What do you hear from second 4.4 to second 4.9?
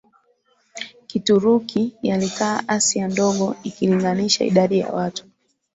idadi ya